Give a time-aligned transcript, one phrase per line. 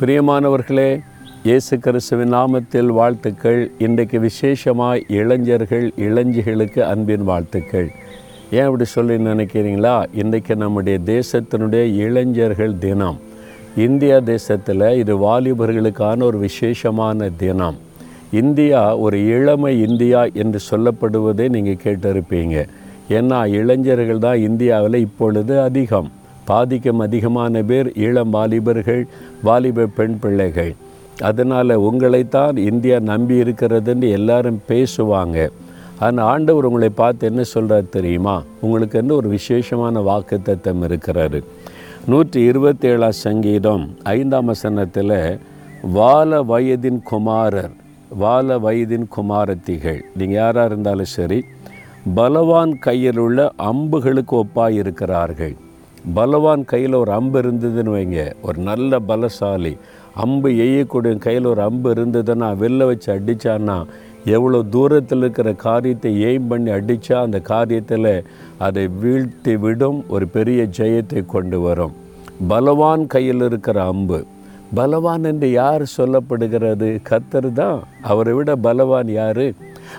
[0.00, 1.00] பிரியமானவர்களே
[1.44, 3.70] இயேசு கிறிஸ்துவின் நாமத்தில் வாழ்த்துக்கள்.
[3.78, 7.90] இன்றைக்கு விசேஷமாக இளைஞர்கள் இளைஞர்களுக்கு அன்பின் வாழ்த்துக்கள்.
[8.50, 10.06] ஏன் அப்படி சொல்லி நினைக்கிறீங்களா?
[10.12, 13.18] இன்றைக்கு நம்முடைய தேசத்தினுடைய இளைஞர்கள் தினம்.
[13.76, 17.76] இந்தியா தேசத்தில் இது வாலிபர்களுக்கான ஒரு விசேஷமான தினம்.
[18.32, 22.68] இந்தியா ஒரு இளமை இந்தியா என்று சொல்லப்படுவதை நீங்கள் கேட்டிருப்பீங்க.
[23.08, 26.12] ஏன்னா இளைஞர்கள் தான் இந்தியாவில் இப்பொழுது அதிகம்.
[26.50, 29.02] பாதிக்கும் அதிகமான பேர் இளம் வாலிபர்கள்
[29.46, 30.72] வாலிப பெண் பிள்ளைகள்.
[31.28, 35.38] அதனால் உங்களைத்தான் இந்தியா நம்பி இருக்கிறதுன்னு எல்லாரும் பேசுவாங்க.
[36.06, 38.36] ஆனால் ஆண்டவர் உங்களை பார்த்து என்ன சொல்கிறார் தெரியுமா?
[38.64, 41.40] உங்களுக்கு என்ன ஒரு விசேஷமான வாக்கு தத்தம் இருக்கிறாரு.
[42.12, 43.84] நூற்றி இருபத்தேழாம் சங்கீதம்
[44.16, 45.18] ஐந்தாம் வசனத்தில்
[45.96, 47.74] வால வயதின் குமாரர்
[48.22, 50.00] வால வயதின் குமாரத்திகள்.
[50.18, 51.38] நீங்கள் யாராக இருந்தாலும் சரி
[52.16, 53.40] பலவான் கையில் உள்ள
[53.70, 55.54] அம்புகளுக்கு ஒப்பாக இருக்கிறார்கள்
[56.14, 58.32] பலவான் கையில் ஒரு அம்பு இருந்ததுன்னு வைங்க.
[58.42, 59.78] ஒரு நல்ல பலசாலி.
[60.14, 63.84] அம்பு எய்யக்கூடிய கையில் ஒரு அம்பு இருந்ததுன்னா வெளில வச்சு அடித்தான்னா
[64.24, 68.24] எவ்வளோ தூரத்தில் இருக்கிற காரியத்தை எய்ம் பண்ணி அடித்தா அந்த காரியத்தில்
[68.58, 71.92] அதை வீழ்த்தி விடும் ஒரு பெரிய ஜெயத்தை கொண்டு வரும்.
[72.48, 74.24] பலவான் கையில் இருக்கிற அம்பு.
[74.74, 76.98] பலவான் என்று யார் சொல்லப்படுகிறது?
[77.10, 77.82] கத்தர் தான்.
[78.02, 79.52] அவரை விட பலவான் யார்?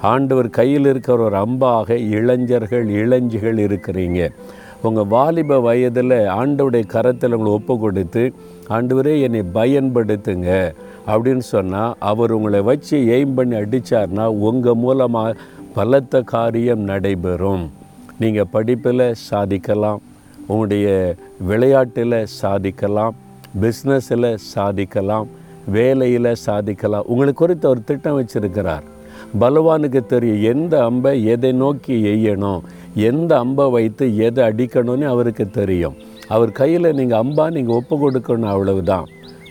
[0.00, 4.32] ஆண்டவர் கையில் இருக்கிற ஒரு அம்பாக இளைஞர்கள் இளைஞ்சிகள் இருக்கிறீங்க.
[4.88, 8.22] உங்கள் வாலிப வயதில் ஆண்டவுடைய கரத்தில் உங்களை ஒப்பு கொடுத்து
[8.76, 10.50] ஆண்டவரே என்னை பயன்படுத்துங்க.
[11.12, 15.36] அப்படின்னு சொன்னால் அவர் உங்களை வச்சு எய்ம் பண்ணி அடித்தார்னா உங்கள் மூலமாக
[15.76, 17.64] பலத்த காரியம் நடைபெறும்.
[18.22, 20.02] நீங்கள் படிப்பில் சாதிக்கலாம்
[20.50, 20.88] உங்களுடைய
[21.50, 23.14] விளையாட்டில் சாதிக்கலாம்
[23.62, 25.28] பிஸ்னஸில் சாதிக்கலாம்
[25.76, 27.06] வேலையில் சாதிக்கலாம்.
[27.12, 28.84] உங்களுக்கு குறித்த ஒரு திட்டம் வச்சுருக்கிறார்.
[29.40, 32.60] பலவானுக்கு தெரியும் எந்த அம்பை எதை நோக்கி எய்யணும்?
[32.94, 35.96] எந்த அம்பை வைத்து எதை அடிக்கணும்னு அவருக்கு தெரியும்.
[36.28, 39.04] அவர் கையில் நீங்கள் அம்பா நீங்கள் ஒப்பு கொடுக்கணும் அவ்வளவுதான்.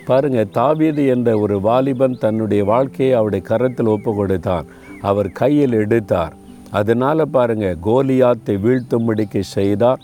[0.06, 4.66] பாருங்கள் தாவீது என்ற ஒரு வாலிபன் தன்னுடைய வாழ்க்கையை அவருடைய கரத்தில் ஒப்பு கொடுத்தான்.
[5.00, 6.34] அவர் கையில் எடுத்தார்.
[6.70, 10.00] அதனால் பாருங்கள் கோலியாத்தை வீழ்த்தும்படிக்கு செய்தார்.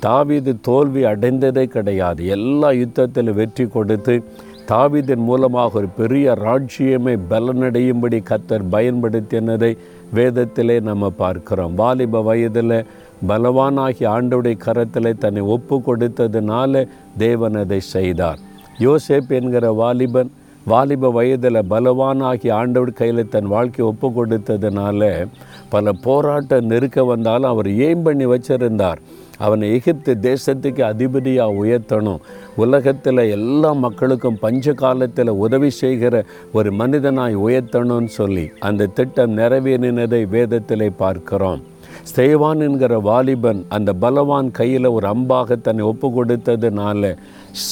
[0.00, 2.26] தாவீது தோல்வி அடைந்ததே கிடையாது.
[2.26, 4.24] எல்லா யுத்தத்திலும் வெற்றி கொடுத்து
[4.66, 9.76] தாவீதின் மூலமாக ஒரு பெரிய ராஜ்யமே பலனடையும்படி கத்தர் பயன்படுத்தினதை
[10.16, 11.74] வேதத்திலே நம்ம பார்க்கிறோம்.
[11.74, 12.76] வாலிப வயதில்
[13.28, 16.82] பலவானாகி ஆண்டவுடைய கரத்தில் தன்னை ஒப்பு கொடுத்ததுனால
[17.18, 18.40] தேவன் அதை செய்தார்.
[18.78, 20.30] யோசேப் என்கிற வாலிபன்
[20.72, 25.10] வாலிப வயதில் பலவானாகி ஆண்டவர் கையில் தன் வாழ்க்கையை ஒப்பு கொடுத்ததுனால
[25.74, 29.00] பல போராட்டம் நெருக்க வந்தாலும் அவர் ஏம் பண்ணி வச்சிருந்தார்?
[29.38, 32.18] அவனை எகிப்து தேசத்துக்கு அதிபதியாக உயர்த்தணும்.
[32.56, 40.92] உலகத்தில் எல்லா மக்களுக்கும் பஞ்ச காலத்தில் உதவி செய்கிற ஒரு மனிதனாய் உயர்த்தணும்னு சொல்லி அந்த திட்டம் நிறைவேறினதை வேதத்திலே
[40.96, 41.72] பார்க்கிறோம்.
[42.02, 47.12] ஸ்தேவான் என்கிற வாலிபன் அந்த பலவான் கையில் ஒரு அம்பாக தன்னை ஒப்பு கொடுத்ததுனால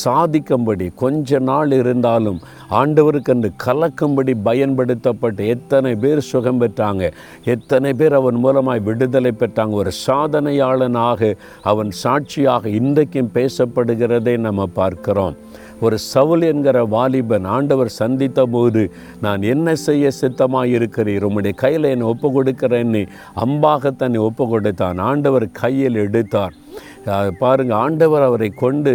[0.05, 2.41] சாதிக்கும்படி கொஞ்ச நாள் இருந்தாலும்
[2.71, 7.13] ஆண்டவருக்கு அந்த கலக்கும்படி பயன்படுத்தப்பட்டு எத்தனை பேர் சுகம் பெற்றாங்க
[7.45, 11.33] எத்தனை பேர் அவன் மூலமாய் விடுதலை பெற்றாங்க ஒரு சாதனையாளனாக
[11.63, 15.37] அவன் சாட்சியாக இன்றைக்கும் பேசப்படுகிறதை நம்ம பார்க்கிறோம்.
[15.83, 18.83] ஒரு சவுல் என்கிற வாலிபன் ஆண்டவர் சந்தித்த போது
[19.25, 23.03] நான் என்ன செய்ய சித்தமாக இருக்கிறீர் உம்முடைய கையில் என்னை ஒப்பு கொடுக்கிறேன்னு
[23.45, 26.55] அம்பாக தன்னை ஒப்பு கொடுத்தான் ஆண்டவர் கையில் எடுத்தார்.
[27.39, 28.93] பாருங்கள் ஆண்டவர் அவரை கொண்டு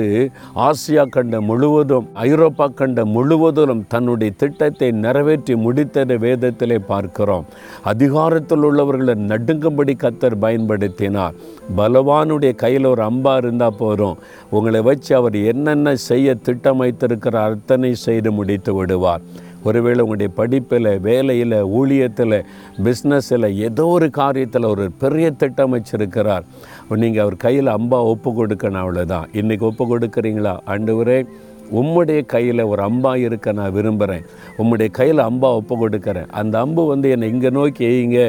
[0.56, 7.46] ஆசியா கண்ட முழுவதும் ஐரோப்பா கண்ட முழுவதும் தன்னுடைய திட்டத்தை நிறைவேற்றி முடித்ததை வேதத்திலே பார்க்கிறோம்.
[7.84, 11.36] அதிகாரத்தில் உள்ளவர்களை நடுங்கும்படி கத்தர் பயன்படுத்தினார்.
[11.78, 14.18] பலவானுடைய கையில் ஒரு அம்பா இருந்தால் போதும்.
[14.50, 19.26] உங்களை வச்சு அவர் என்னென்ன செய்ய திட்டம் வைத்திருக்கிற அத்தனை செய்து முடித்து விடுவார்.
[19.64, 22.46] ஒருவேளை உங்களுடைய படிப்பில் வேலையில் ஊழியத்தில்
[22.84, 26.44] பிஸ்னஸில் ஏதோ ஒரு காரியத்தில் ஒரு பெரிய திட்டம் வச்சிருக்கிறார்
[26.90, 30.58] நீங்கள் அவர் கையில் அம்பா ஒப்பு கொடுக்கணும் அவ்வளோதான் இன்றைக்கி ஒப்பு கொடுக்குறீங்களா?
[30.66, 30.96] ஆண்டு
[31.80, 34.24] உம்முடைய கையில் ஒரு அம்பா இருக்க நான் விரும்புகிறேன்
[34.60, 36.30] உம்முடைய கையில் அம்பா ஒப்பு கொடுக்குறேன்.
[36.40, 38.22] அந்த அம்பு வந்து என்னை இங்கே நோக்கி எய்யுங்க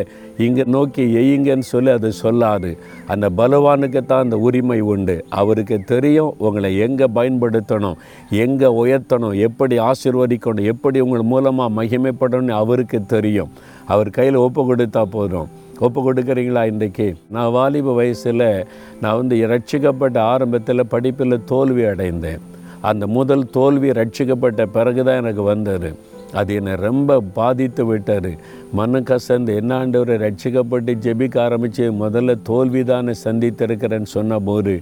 [0.47, 2.79] இங்கே நோக்கி எய்யுங்கன்னு சொல்லி அது சொல்லாது.
[3.07, 5.25] அந்த பலவானுக்கு தான் அந்த உரிமை உண்டு.
[5.29, 7.97] அவருக்கு தெரியும் உங்களை எங்கே பயன்படுத்தணும்
[8.31, 13.51] எங்கே உயர்த்தணும் எப்படி ஆசிர்வதிக்கணும் எப்படி உங்கள் மூலமாக மகிமைப்படணும்னு அவருக்கு தெரியும்.
[13.85, 15.49] அவர் கையில் ஒப்பு கொடுத்தா போதும்.
[15.87, 17.17] ஒப்பு கொடுக்குறீங்களா இன்றைக்கி?
[17.35, 18.67] நான் வாலிப வயசில்
[19.01, 22.41] நான் வந்து ரட்சிக்கப்பட்ட ஆரம்பத்தில் படிப்பில் தோல்வி அடைந்தேன்.
[22.81, 25.91] அந்த முதல் தோல்வி ரட்சிக்கப்பட்ட பிறகு தான் எனக்கு வந்தார்
[26.33, 28.31] அது என்னை ரொம்ப பாதித்து விட்டார்
[28.79, 34.75] மன கசந்து என்ன ஆண்டவரை ரட்சிக்கப்பட்டு ஜெபிக்க ஆரம்பித்து முதல்ல தோல்வி தானே சந்தித்திருக்கிறேன்னு சொன்ன போது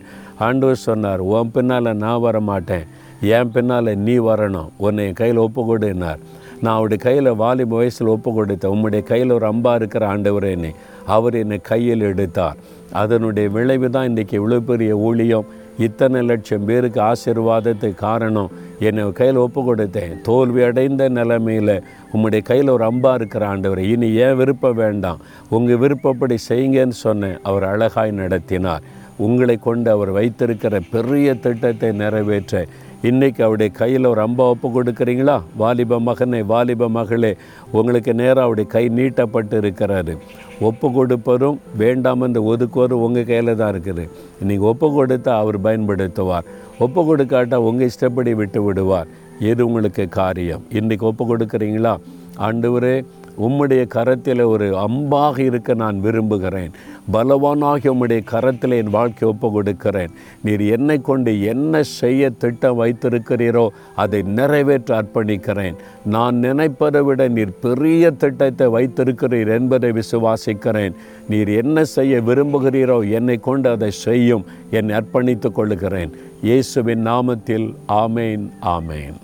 [0.46, 2.86] ஆண்டவர் சொன்னார் உன் பின்னால் நான் வர மாட்டேன்
[3.20, 4.70] என் பின்னால் நீ வரணும்.
[4.76, 6.20] உன்னை என் கையில் ஒப்பு கொடுனார்
[6.62, 11.34] நான் அவருடைய கையில் வாலிப வயசில் ஒப்பு கொடுத்தேன் உம்முடைய கையில் ஒரு அம்பா இருக்கிற ஆண்டவரே என்னை அவர்
[11.34, 12.56] என்னை கையில் எடுத்தார்.
[12.92, 15.46] அதனுடைய விளைவு தான் இன்றைக்கி இவ்வளோ பெரிய ஊழியம்.
[15.78, 18.50] இத்தனை லட்சம் பேருக்கு ஆசீர்வாதத்துக்கு காரணம்.
[18.78, 21.82] என்னை கையில் ஒப்பு கொடுத்தேன் தோல்வி அடைந்த நிலைமையில்
[22.12, 25.20] உம்முடைய கையில் ஒரு அம்பா இருக்கிற ஆண்டவர் இனி ஏன் விருப்பம் வேண்டாம்?
[25.48, 27.38] உங்கள் விருப்பப்படி செய்யுங்கன்னு சொன்னேன்.
[27.42, 28.82] அவர் அழகாய் நடத்தினார்.
[29.16, 32.66] உங்களை கொண்டு அவர் வைத்திருக்கிற பெரிய திட்டத்தை நிறைவேற்ற
[33.02, 35.34] இன்றைக்கி அவருடைய கையில் ஒரு அம்பா ஒப்பு கொடுக்குறீங்களா?
[35.56, 37.36] வாலிப மகனே வாலிப மகளே
[37.70, 40.14] உங்களுக்கு நேராக அவருடைய கை நீட்டப்பட்டு இருக்கிறாரு
[40.68, 44.08] ஒப்பு கொடுப்பதும் வேண்டாம் என்று ஒதுக்குவதும் உங்கள் கையில் தான் இருக்குது.
[44.40, 46.48] நீங்கள் ஒப்பு கொடுத்தா அவர் பயன்படுத்துவார்.
[46.78, 49.06] ஒப்பு கொடுக்காட்டா உங்கள் இஷ்டப்படி விட்டு விடுவார்.
[49.50, 50.64] எது உங்களுக்கு காரியம்?
[50.72, 51.94] இன்றைக்கி ஒப்பு கொடுக்குறீங்களா?
[52.48, 53.04] ஆண்டவரே
[53.44, 56.72] உம்முடைய கரத்தில் ஒரு அம்பாக இருக்க நான் விரும்புகிறேன்.
[57.12, 63.66] பலவானாகி உம்முடைய கரத்தில் என் வாழ்க்கை ஒப்பு கொடுக்கிறேன் நீர் என்னை கொண்டு என்ன செய்ய திட்டம் வைத்திருக்கிறீரோ
[63.96, 65.76] அதை நிறைவேற்ற அர்ப்பணிக்கிறேன்.
[66.04, 70.96] நான் நினைப்பதை விட நீர் பெரிய திட்டத்தை வைத்திருக்கிறீர் என்பதை விசுவாசிக்கிறேன்.
[71.28, 74.46] நீர் என்ன செய்ய விரும்புகிறீரோ என்னை கொண்டு அதை செய்யும்.
[74.70, 76.12] என்னை அர்ப்பணித்துக் கொள்ளுகிறேன்.
[76.42, 77.68] இயேசுவின் நாமத்தில்
[78.02, 78.46] ஆமேன்
[78.76, 79.16] ஆமேன்.